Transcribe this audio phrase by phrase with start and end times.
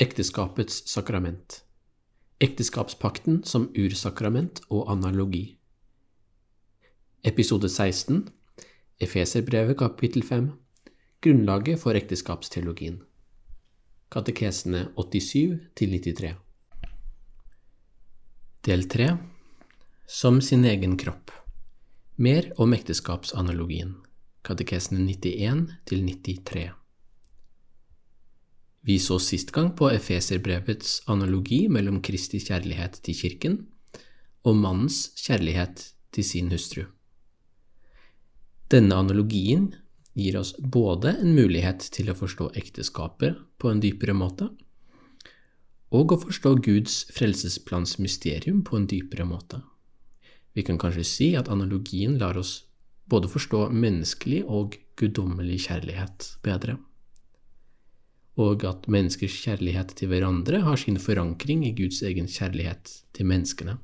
[0.00, 1.64] Ekteskapets sakrament.
[2.40, 5.58] Ekteskapspakten som ursakrament og analogi.
[7.22, 8.22] Episode 16
[8.98, 10.48] Efeserbrevet kapittel 5
[11.20, 13.02] Grunnlaget for ekteskapsteologien.
[14.08, 16.34] Katekesene 87 93.
[18.64, 19.16] Del 3
[20.08, 21.30] Som sin egen kropp.
[22.16, 23.98] Mer om ekteskapsanalogien.
[24.42, 26.81] Katekesene 91 til 93
[28.82, 33.60] Vi så sist gang på Efeserbrevets analogi mellom Kristi kjærlighet til kirken
[34.42, 36.88] og mannens kjærlighet til sin hustru.
[38.72, 39.70] Denne analogien
[40.18, 44.50] gir oss både en mulighet til å forstå ekteskapet på en dypere måte,
[45.92, 49.60] og å forstå Guds frelsesplans mysterium på en dypere måte.
[50.56, 52.64] Vi kan kanskje si at analogien lar oss
[53.08, 56.78] både forstå menneskelig og guddommelig kjærlighet bedre,
[58.40, 63.76] og at menneskers kjærlighet til hverandre har sin forankring i Guds egen kjærlighet til menneskene.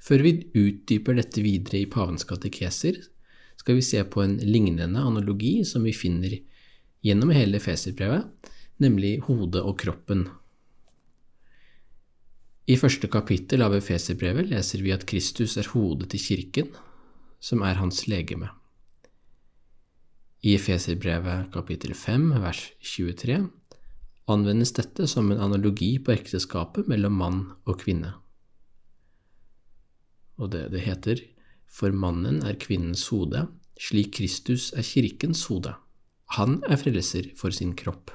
[0.00, 2.96] Før vi utdyper dette videre i pavens katekeser,
[3.58, 6.38] skal vi se på en lignende analogi som vi finner
[7.04, 8.24] gjennom hele Feserbrevet,
[8.80, 10.28] nemlig hodet og kroppen.
[12.68, 16.72] I første kapittel av Efeserbrevet leser vi at Kristus er hodet til kirken,
[17.40, 18.50] som er hans legeme.
[20.42, 23.40] I Efeserbrevet kapittel 5 vers 23
[24.28, 28.14] anvendes dette som en analogi på ekteskapet mellom mann og kvinne
[30.38, 31.22] og det det heter
[31.68, 33.44] For mannen er kvinnens hode,
[33.76, 35.74] slik Kristus er kirkens hode.
[36.38, 38.10] Han er frelser for sin kropp.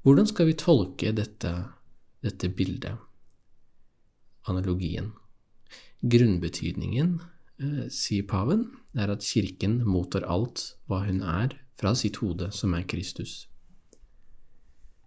[0.00, 1.52] Hvordan skal vi tolke dette,
[2.24, 2.96] dette bildet,
[4.48, 5.12] analogien?
[6.00, 7.18] Grunnbetydningen,
[7.92, 12.86] sier paven, er at kirken mottar alt hva hun er, fra sitt hode, som er
[12.88, 13.46] Kristus.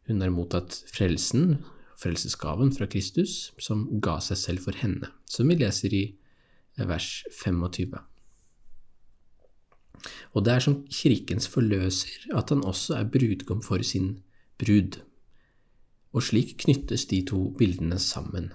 [0.09, 1.59] Hun har mottatt frelsen
[1.99, 6.03] frelsesgaven fra Kristus, som ga seg selv for henne, som vi leser i
[6.79, 7.09] vers
[7.41, 7.97] 25.
[10.31, 14.21] Og det er som kirkens forløser at han også er brudgom for sin
[14.61, 15.01] brud.
[16.15, 18.53] Og slik knyttes de to bildene sammen.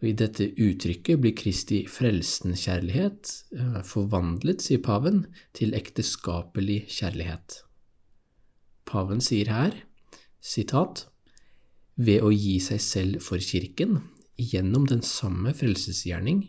[0.00, 7.60] Og I dette uttrykket blir Kristi frelsende kjærlighet eh, forvandlet, sier paven, til ekteskapelig kjærlighet.
[8.88, 9.76] Paven sier her,
[10.40, 11.04] sitat,
[12.00, 14.00] ved å gi seg selv for kirken,
[14.40, 16.46] gjennom den samme frelsesgjerning,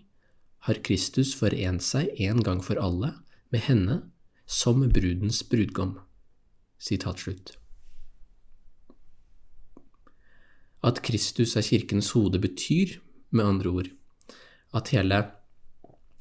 [0.69, 3.16] har Kristus forent seg en gang for alle
[3.51, 3.97] med henne
[4.47, 5.97] som brudens brudgom.
[6.79, 7.56] Sitat slutt.
[10.81, 13.91] At Kristus er kirkens hode, betyr, med andre ord,
[14.77, 15.19] at hele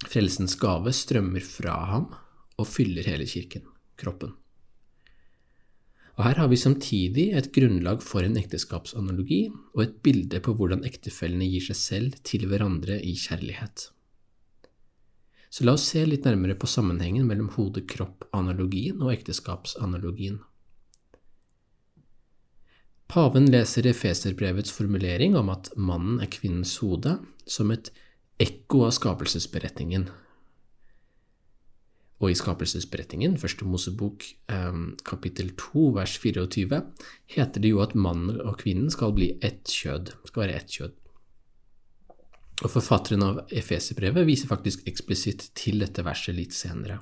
[0.09, 2.10] frelsens gave strømmer fra ham
[2.60, 3.65] og fyller hele kirken,
[4.00, 4.34] kroppen.
[6.19, 10.84] Og Her har vi samtidig et grunnlag for en ekteskapsanalogi og et bilde på hvordan
[10.84, 13.87] ektefellene gir seg selv til hverandre i kjærlighet.
[15.50, 20.38] Så la oss se litt nærmere på sammenhengen mellom hode-kropp-analogien og ekteskapsanalogien.
[23.10, 27.91] Paven leser Efeserbrevets formulering om at mannen er kvinnens hode, som et
[28.41, 30.06] ekko av skapelsesberetningen,
[32.21, 36.81] og i skapelsesberetningen, første Mosebok ehm, kapittel 2 vers 24,
[37.32, 40.97] heter det jo at mannen og kvinnen skal bli ett kjød, skal være ett kjød.
[42.60, 47.01] Og forfatteren av Efeserbrevet viser faktisk eksplisitt til dette verset litt senere.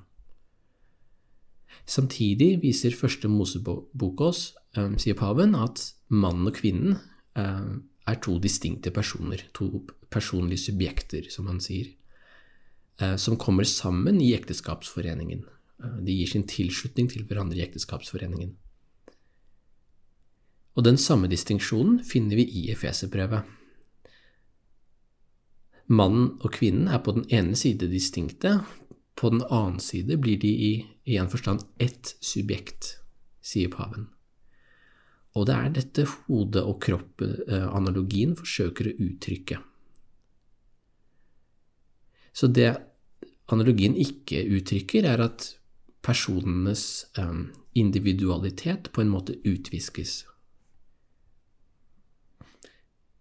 [1.89, 6.99] Samtidig viser første Mosebok oss, ehm, sier paven, at mannen og kvinnen
[7.35, 11.95] ehm, er to distinkte personer, to personlige subjekter, som han sier.
[12.99, 15.45] Eh, som kommer sammen i ekteskapsforeningen.
[15.83, 18.57] Eh, de gir sin tilslutning til hverandre i ekteskapsforeningen.
[20.75, 23.47] Og den samme distinksjonen finner vi i Efeserbrevet.
[25.89, 28.59] Mannen og kvinnen er på den ene side distinkte,
[29.19, 30.73] på den annen side blir de i,
[31.19, 33.01] en forstand ett subjekt,
[33.43, 34.07] sier paven.
[35.35, 39.59] Og det er dette hode- og kropp-analogien forsøker å uttrykke.
[42.33, 42.71] Så det
[43.51, 45.49] analogien ikke uttrykker, er at
[46.05, 50.21] personenes um, individualitet på en måte utviskes.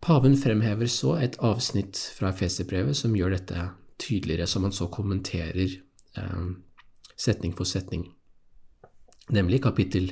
[0.04, 5.80] Paven fremhever så et avsnitt fra Feserbrevet som gjør dette tydeligere, som han så kommenterer
[7.18, 8.06] setning for setning,
[9.34, 10.12] nemlig kapittel,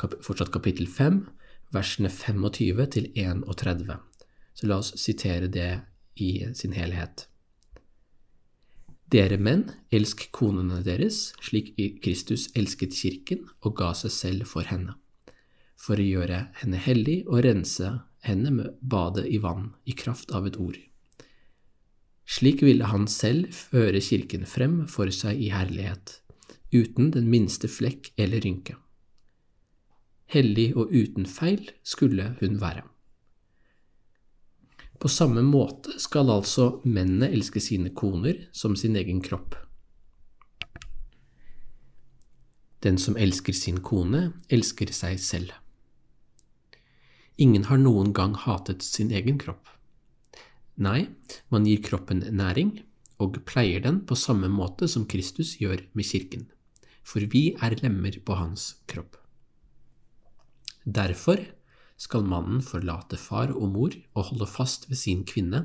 [0.00, 1.22] kap, fortsatt kapittel 5,
[1.74, 3.96] versene 25 til 31.
[4.56, 5.70] Så la oss sitere det
[6.16, 7.26] i sin helhet.
[9.12, 14.96] Dere menn, elsk konene deres, slik Kristus elsket kirken og ga seg selv for henne,
[15.78, 17.92] for å gjøre henne hellig og rense
[18.26, 20.80] henne med badet i vann i kraft av et ord.
[22.26, 26.18] Slik ville han selv føre kirken frem for seg i herlighet,
[26.74, 28.74] uten den minste flekk eller rynke.
[30.34, 32.82] Hellig og uten feil skulle hun være.
[34.98, 39.54] På samme måte skal altså mennene elske sine koner som sin egen kropp.
[42.82, 45.52] Den som elsker sin kone, elsker seg selv.
[47.36, 49.68] Ingen har noen gang hatet sin egen kropp.
[50.76, 51.08] Nei,
[51.48, 52.74] man gir kroppen næring
[53.22, 56.44] og pleier den på samme måte som Kristus gjør med kirken,
[57.00, 59.16] for vi er lemmer på hans kropp.
[60.84, 61.40] Derfor
[61.96, 65.64] skal mannen forlate far og mor og holde fast ved sin kvinne,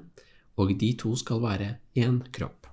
[0.55, 2.69] og de to skal være én kropp.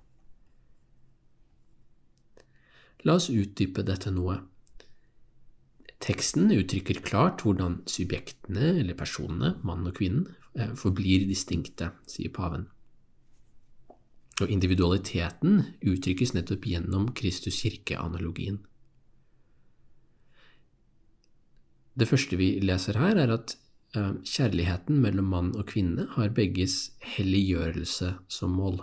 [3.06, 4.38] La oss utdype dette noe.
[6.02, 10.28] Teksten uttrykker klart hvordan subjektene, eller personene, mann og kvinnen,
[10.78, 12.66] forblir distinkte, sier paven.
[14.38, 18.60] Og individualiteten uttrykkes nettopp gjennom Kristus kirke-analogien.
[21.98, 23.56] Det første vi leser her, er at
[23.98, 28.78] eh, kjærligheten mellom mann og kvinne har begges helliggjørelse som mål.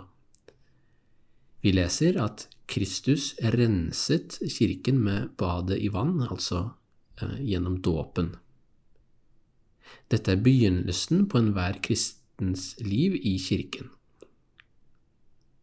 [1.64, 6.66] Vi leser at Kristus renset kirken med badet i vann, altså
[7.22, 8.34] eh, gjennom dåpen.
[10.12, 13.90] Dette er begynnelsen på enhver kristens liv i kirken.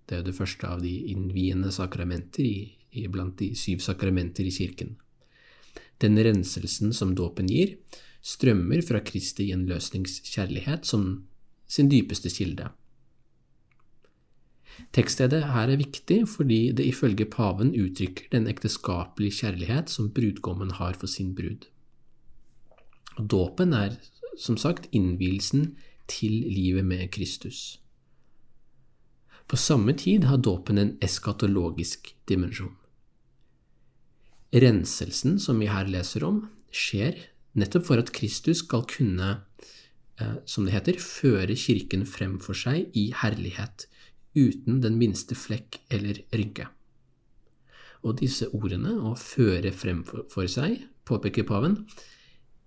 [0.06, 2.58] Det er jo det første av de innviende sakramenter i,
[2.92, 4.98] i, blant de syv sakramenter i kirken.
[6.04, 7.78] Den renselsen som dåpen gir,
[8.24, 11.06] strømmer fra Kristi gjenløsningskjærlighet som
[11.68, 12.70] sin dypeste kilde.
[14.94, 20.98] Tekststedet her er viktig fordi det ifølge paven uttrykker den ekteskapelige kjærlighet som brudgommen har
[21.00, 21.68] for sin brud.
[23.18, 23.98] Dåpen er
[24.40, 25.74] som sagt innvielsen
[26.10, 27.80] til livet med Kristus.
[29.48, 32.74] På samme tid har dåpen en eskatologisk dimensjon.
[34.54, 36.44] Renselsen som vi her leser om,
[36.74, 37.18] skjer
[37.58, 39.44] nettopp for at Kristus skal kunne,
[40.20, 43.88] eh, som det heter, føre kirken frem for seg i herlighet,
[44.36, 46.68] uten den minste flekk eller rynke.
[48.04, 51.86] Og disse ordene, å føre frem for seg, påpeker paven,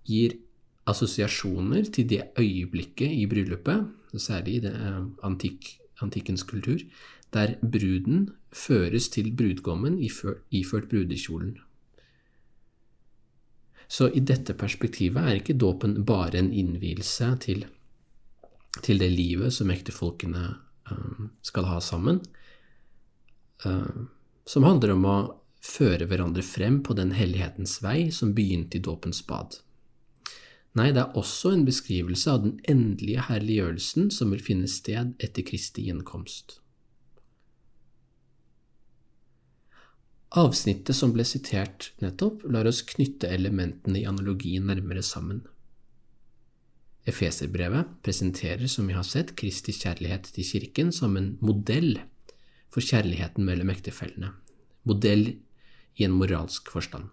[0.07, 0.37] gir
[0.87, 3.87] assosiasjoner til det øyeblikket i bryllupet,
[4.17, 5.69] særlig i det eh, antikk,
[6.01, 6.79] antikkens kultur,
[7.33, 11.57] der bruden føres til brudgommen iført brudekjolen.
[13.87, 17.65] Så i dette perspektivet er ikke dåpen bare en innvielse til,
[18.83, 20.43] til det livet som ektefolkene
[20.91, 22.19] um, skal ha sammen,
[23.65, 24.03] uh,
[24.47, 25.17] som handler om å
[25.63, 29.59] føre hverandre frem på den hellighetens vei som begynte i dåpens bad.
[30.77, 35.45] Nei, det er også en beskrivelse av den endelige herliggjørelsen som vil finne sted etter
[35.47, 36.59] Kristi gjenkomst.
[40.37, 45.45] Avsnittet som ble sitert nettopp, lar oss knytte elementene i analogien nærmere sammen.
[47.07, 51.95] Efeserbrevet presenterer, som vi har sett, Kristi kjærlighet til kirken som en modell
[52.67, 54.33] for kjærligheten mellom ektefellene,
[54.83, 55.29] modell
[55.97, 57.07] i en moralsk forstand.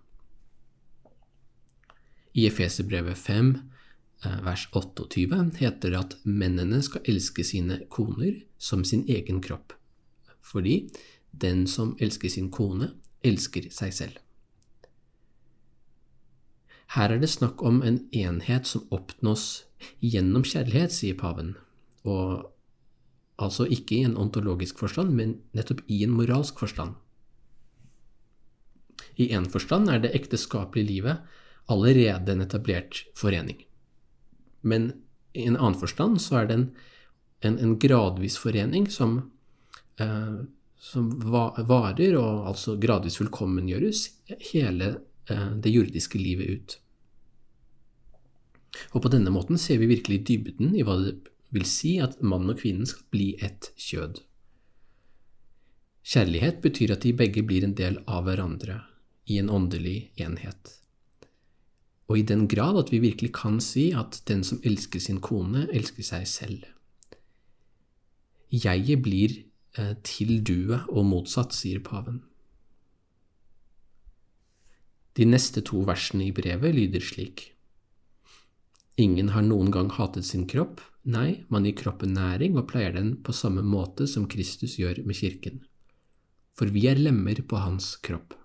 [2.35, 3.59] I Efeserbrevet 5,
[4.25, 9.77] eh, vers 28, heter det at mennene skal elske sine koner som sin egen kropp,
[10.43, 10.91] fordi
[11.31, 12.91] den som elsker sin kone,
[13.23, 14.19] elsker seg selv.
[16.95, 19.65] Her er det snakk om en enhet som oppnås
[20.03, 21.55] gjennom kjærlighet, sier paven,
[22.05, 22.51] og
[23.39, 26.95] altså ikke i en ontologisk forstand, men nettopp i en moralsk forstand.
[29.17, 33.65] I én forstand er det ekteskapelige livet allerede en etablert forening.
[34.61, 34.93] Men
[35.33, 36.67] i en annen forstand så er det en,
[37.41, 39.19] en, en gradvis forening som
[40.01, 40.45] eh,
[40.85, 44.05] som varer og altså gradvis fullkommengjøres
[44.51, 44.91] hele
[45.33, 46.75] eh, det jordiske livet ut.
[48.93, 51.15] Og på denne måten ser vi virkelig dybden i hva det
[51.55, 54.21] vil si at mann og kvinnen skal bli ett kjød.
[56.05, 58.83] Kjærlighet betyr at de begge blir en del av hverandre,
[59.25, 60.75] i en åndelig enhet.
[62.15, 65.65] Og i den grad at vi virkelig kan si at den som elsker sin kone,
[65.75, 66.69] elsker seg selv.
[68.55, 69.35] Jeget blir
[69.75, 72.21] eh, til duet og motsatt, sier paven.
[75.19, 77.49] De neste to versene i brevet lyder slik.
[78.95, 83.17] Ingen har noen gang hatet sin kropp, nei, man gir kroppen næring og pleier den
[83.27, 85.65] på samme måte som Kristus gjør med kirken.
[86.55, 88.39] For vi er lemmer på hans kropp.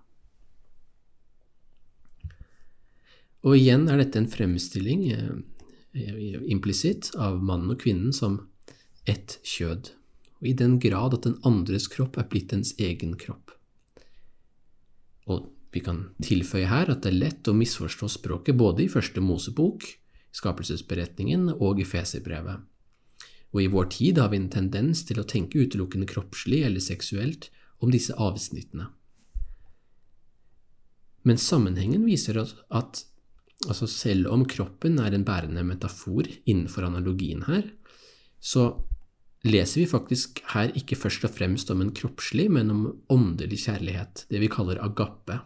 [3.46, 8.48] Og igjen er dette en fremstilling, eh, implisitt, av mannen og kvinnen som
[9.06, 9.90] ett kjød,
[10.40, 13.50] og i den grad at den andres kropp er blitt ens egen kropp.
[15.26, 19.22] Og vi kan tilføye her at det er lett å misforstå språket både i Første
[19.22, 19.86] Mosebok,
[20.32, 22.60] skapelsesberetningen og i Feserbrevet.
[23.50, 27.48] Og i vår tid har vi en tendens til å tenke utelukkende kroppslig eller seksuelt
[27.80, 28.90] om disse avsnittene.
[31.26, 33.04] Men sammenhengen viser at
[33.68, 37.66] Altså selv om kroppen er en bærende metafor innenfor analogien her,
[38.40, 38.70] så
[39.44, 44.24] leser vi faktisk her ikke først og fremst om en kroppslig, men om åndelig kjærlighet,
[44.32, 45.42] det vi kaller agape.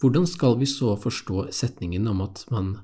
[0.00, 2.74] Hvordan skal vi så forstå setningen om at man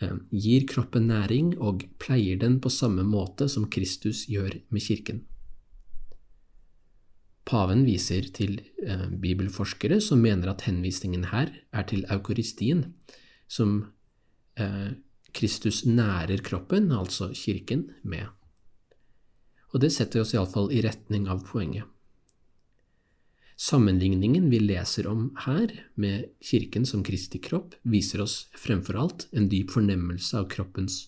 [0.00, 5.24] eh, gir kroppen næring og pleier den på samme måte som Kristus gjør med kirken?
[7.52, 12.86] Paven viser til eh, bibelforskere som mener at henvisningen her er til eukaristien,
[13.44, 13.92] som
[14.56, 14.94] eh,
[15.36, 18.30] Kristus nærer kroppen, altså kirken, med.
[19.72, 21.84] Og det setter oss iallfall i retning av poenget.
[23.62, 29.50] Sammenligningen vi leser om her, med kirken som Kristi kropp, viser oss fremfor alt en
[29.52, 31.02] dyp fornemmelse av kroppens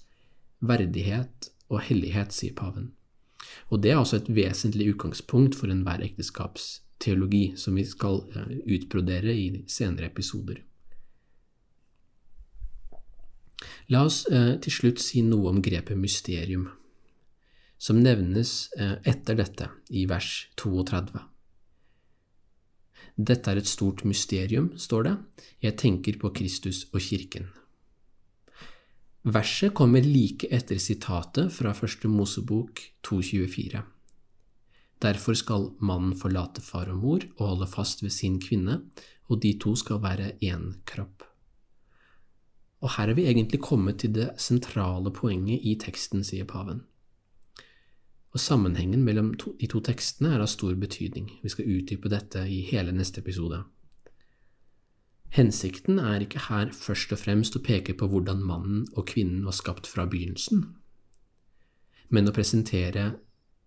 [0.61, 2.93] verdighet og hellighet, sier paven.
[3.71, 9.35] Og det er altså et vesentlig utgangspunkt for enhver ekteskapsteologi, som vi skal eh, utbrodere
[9.35, 10.63] i senere episoder.
[13.93, 16.69] La oss eh, til slutt si noe om grepet mysterium,
[17.79, 20.31] som nevnes eh, etter dette i vers
[20.61, 21.21] 32.
[23.15, 25.19] Dette er et stort mysterium, står det,
[25.63, 27.53] jeg tenker på Kristus og kirken.
[29.25, 33.81] Verset kommer like etter sitatet fra første Mosebok 2.24.
[35.01, 38.83] Derfor skal mannen forlate far og mor og holde fast ved sin kvinne,
[39.33, 41.25] og de to skal være én kropp.
[42.85, 46.83] Og her er vi egentlig kommet til det sentrale poenget i teksten, sier paven.
[48.37, 51.31] Og Sammenhengen mellom de to tekstene er av stor betydning.
[51.41, 53.63] Vi skal utdype dette i hele neste episode.
[55.35, 59.57] Hensikten er ikke her først og fremst å peke på hvordan mannen og kvinnen var
[59.57, 60.69] skapt fra begynnelsen,
[62.15, 63.09] men å presentere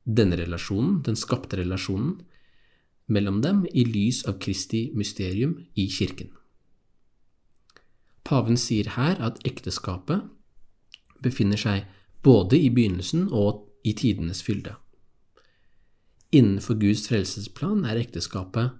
[0.07, 2.21] denne relasjonen, den skapte relasjonen,
[3.11, 6.31] mellom dem i lys av Kristi mysterium i kirken.
[8.27, 10.23] Paven sier her at ekteskapet
[11.23, 11.85] befinner seg
[12.23, 14.75] både i begynnelsen og i tidenes fylde.
[16.35, 18.75] Innenfor Guds frelsesplan er ekteskapet,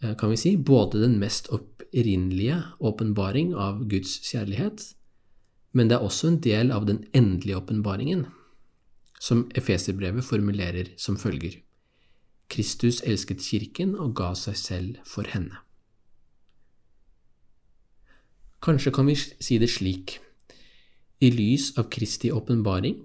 [0.00, 4.84] kan vi si, både den mest opprinnelige åpenbaring av Guds kjærlighet,
[5.72, 8.26] men det er også en del av den endelige åpenbaringen,
[9.20, 11.58] som Efeserbrevet formulerer som følger.
[12.48, 15.58] Kristus elsket kirken og ga seg selv for henne.
[18.64, 20.18] Kanskje kan vi si det slik,
[21.20, 23.02] i lys av Kristi åpenbaring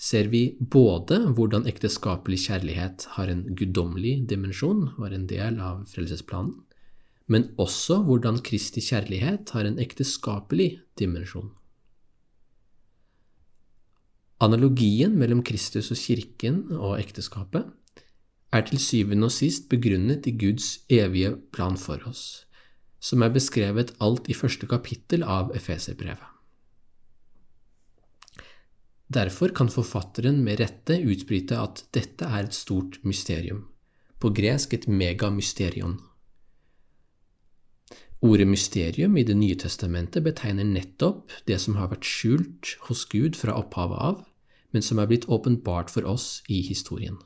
[0.00, 6.56] ser vi både hvordan ekteskapelig kjærlighet har en guddommelig dimensjon, var en del av frelsesplanen,
[7.30, 11.54] men også hvordan Kristi kjærlighet har en ekteskapelig dimensjon.
[14.44, 17.70] Analogien mellom Kristus og kirken og ekteskapet
[18.52, 22.44] er til syvende og sist begrunnet i Guds evige plan for oss,
[23.00, 26.33] som er beskrevet alt i første kapittel av Efeserbrevet.
[29.14, 33.68] Derfor kan forfatteren med rette utbryte at dette er et stort mysterium,
[34.18, 36.00] på gresk et megamysterion.
[38.24, 43.36] Ordet mysterium i Det nye testamentet betegner nettopp det som har vært skjult hos Gud
[43.36, 44.24] fra opphavet av,
[44.72, 47.20] men som er blitt åpenbart for oss i historien.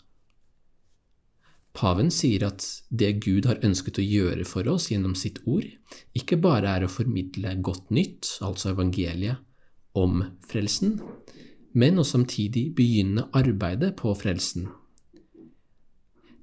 [1.79, 5.69] Paven sier at det Gud har ønsket å gjøre for oss gjennom sitt ord,
[6.19, 9.39] ikke bare er å formidle godt nytt, altså evangeliet,
[9.95, 10.99] om frelsen,
[11.73, 14.69] men å samtidig begynne arbeidet på frelsen.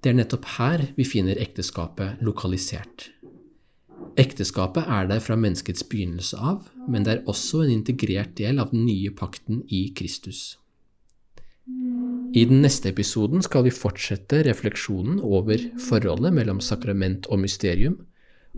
[0.01, 3.10] Det er nettopp her vi finner ekteskapet lokalisert.
[4.22, 8.70] Ekteskapet er der fra menneskets begynnelse av, men det er også en integrert del av
[8.72, 10.60] den nye pakten i Kristus.
[12.36, 17.98] I den neste episoden skal vi fortsette refleksjonen over forholdet mellom sakrament og mysterium,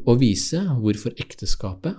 [0.06, 1.98] og vise hvorfor ekteskapet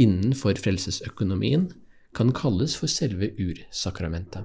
[0.00, 1.68] innenfor frelsesøkonomien
[2.14, 4.44] kan kalles for selve ursakramentet.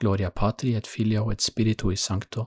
[0.00, 2.46] Gloria patri et filio et spiritui sancto,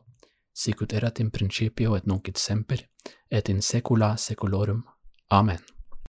[0.54, 2.88] sicut erat in principio et nunc et semper,
[3.30, 4.84] et in secula seculorum.
[5.32, 5.71] Amen.